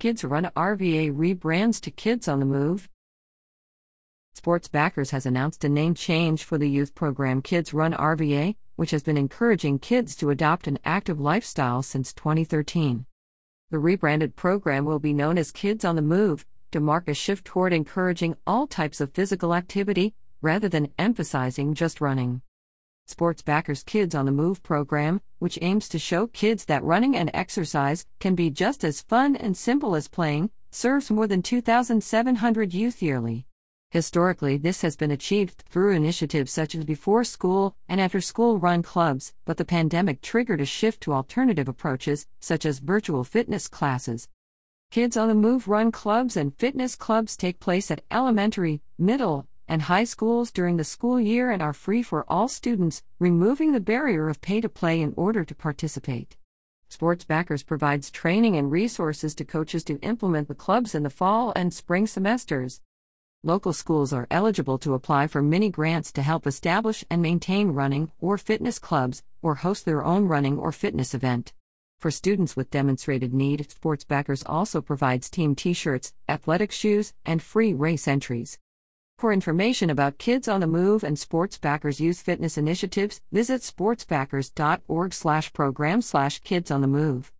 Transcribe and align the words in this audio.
Kids 0.00 0.24
Run 0.24 0.50
RVA 0.56 1.14
rebrands 1.14 1.78
to 1.82 1.90
Kids 1.90 2.26
on 2.26 2.40
the 2.40 2.46
Move. 2.46 2.88
Sports 4.32 4.66
Backers 4.66 5.10
has 5.10 5.26
announced 5.26 5.62
a 5.62 5.68
name 5.68 5.92
change 5.92 6.42
for 6.42 6.56
the 6.56 6.70
youth 6.70 6.94
program 6.94 7.42
Kids 7.42 7.74
Run 7.74 7.92
RVA, 7.92 8.56
which 8.76 8.92
has 8.92 9.02
been 9.02 9.18
encouraging 9.18 9.78
kids 9.78 10.16
to 10.16 10.30
adopt 10.30 10.66
an 10.66 10.78
active 10.86 11.20
lifestyle 11.20 11.82
since 11.82 12.14
2013. 12.14 13.04
The 13.70 13.78
rebranded 13.78 14.36
program 14.36 14.86
will 14.86 15.00
be 15.00 15.12
known 15.12 15.36
as 15.36 15.52
Kids 15.52 15.84
on 15.84 15.96
the 15.96 16.02
Move 16.02 16.46
to 16.72 16.80
mark 16.80 17.06
a 17.06 17.12
shift 17.12 17.44
toward 17.44 17.74
encouraging 17.74 18.36
all 18.46 18.66
types 18.66 19.02
of 19.02 19.12
physical 19.12 19.52
activity 19.52 20.14
rather 20.40 20.70
than 20.70 20.94
emphasizing 20.98 21.74
just 21.74 22.00
running. 22.00 22.40
Sports 23.10 23.42
Backers 23.42 23.82
Kids 23.82 24.14
on 24.14 24.24
the 24.24 24.32
Move 24.32 24.62
program, 24.62 25.20
which 25.40 25.58
aims 25.60 25.88
to 25.88 25.98
show 25.98 26.28
kids 26.28 26.64
that 26.66 26.84
running 26.84 27.16
and 27.16 27.30
exercise 27.34 28.06
can 28.20 28.34
be 28.34 28.48
just 28.48 28.84
as 28.84 29.02
fun 29.02 29.34
and 29.36 29.56
simple 29.56 29.94
as 29.96 30.08
playing, 30.08 30.50
serves 30.70 31.10
more 31.10 31.26
than 31.26 31.42
2,700 31.42 32.72
youth 32.72 33.02
yearly. 33.02 33.46
Historically, 33.90 34.56
this 34.56 34.82
has 34.82 34.94
been 34.96 35.10
achieved 35.10 35.64
through 35.68 35.92
initiatives 35.92 36.52
such 36.52 36.76
as 36.76 36.84
before 36.84 37.24
school 37.24 37.74
and 37.88 38.00
after 38.00 38.20
school 38.20 38.56
run 38.56 38.82
clubs, 38.84 39.34
but 39.44 39.56
the 39.56 39.64
pandemic 39.64 40.22
triggered 40.22 40.60
a 40.60 40.64
shift 40.64 41.00
to 41.00 41.12
alternative 41.12 41.68
approaches, 41.68 42.28
such 42.38 42.64
as 42.64 42.78
virtual 42.78 43.24
fitness 43.24 43.66
classes. 43.66 44.28
Kids 44.92 45.16
on 45.16 45.26
the 45.26 45.34
Move 45.34 45.66
run 45.66 45.90
clubs 45.90 46.36
and 46.36 46.56
fitness 46.56 46.94
clubs 46.94 47.36
take 47.36 47.58
place 47.58 47.90
at 47.90 48.04
elementary, 48.12 48.80
middle, 48.96 49.46
and 49.70 49.82
high 49.82 50.02
schools 50.02 50.50
during 50.50 50.76
the 50.76 50.84
school 50.84 51.20
year 51.20 51.52
and 51.52 51.62
are 51.62 51.72
free 51.72 52.02
for 52.02 52.24
all 52.28 52.48
students, 52.48 53.04
removing 53.20 53.70
the 53.70 53.78
barrier 53.78 54.28
of 54.28 54.40
pay 54.40 54.60
to 54.60 54.68
play 54.68 55.00
in 55.00 55.14
order 55.16 55.44
to 55.44 55.54
participate. 55.54 56.36
Sports 56.88 57.24
Backers 57.24 57.62
provides 57.62 58.10
training 58.10 58.56
and 58.56 58.72
resources 58.72 59.32
to 59.36 59.44
coaches 59.44 59.84
to 59.84 60.00
implement 60.00 60.48
the 60.48 60.56
clubs 60.56 60.92
in 60.92 61.04
the 61.04 61.08
fall 61.08 61.52
and 61.54 61.72
spring 61.72 62.08
semesters. 62.08 62.80
Local 63.44 63.72
schools 63.72 64.12
are 64.12 64.26
eligible 64.28 64.76
to 64.78 64.94
apply 64.94 65.28
for 65.28 65.40
mini 65.40 65.70
grants 65.70 66.10
to 66.12 66.22
help 66.22 66.48
establish 66.48 67.04
and 67.08 67.22
maintain 67.22 67.68
running 67.70 68.10
or 68.18 68.36
fitness 68.36 68.80
clubs 68.80 69.22
or 69.40 69.54
host 69.54 69.84
their 69.84 70.04
own 70.04 70.26
running 70.26 70.58
or 70.58 70.72
fitness 70.72 71.14
event. 71.14 71.52
For 72.00 72.10
students 72.10 72.56
with 72.56 72.70
demonstrated 72.70 73.32
need, 73.32 73.70
Sports 73.70 74.02
Backers 74.02 74.42
also 74.44 74.80
provides 74.80 75.30
team 75.30 75.54
t 75.54 75.74
shirts, 75.74 76.12
athletic 76.28 76.72
shoes, 76.72 77.12
and 77.24 77.40
free 77.40 77.72
race 77.72 78.08
entries. 78.08 78.58
For 79.20 79.34
information 79.34 79.90
about 79.90 80.16
Kids 80.16 80.48
on 80.48 80.60
the 80.62 80.66
Move 80.66 81.04
and 81.04 81.18
Sports 81.18 81.58
Backers 81.58 82.00
Youth 82.00 82.22
Fitness 82.22 82.56
initiatives, 82.56 83.20
visit 83.30 83.60
sportsbackers.org 83.60 85.12
slash 85.12 85.52
program 85.52 86.00
slash 86.00 86.38
kids 86.38 86.70
on 86.70 86.80
the 86.80 86.86
move. 86.86 87.30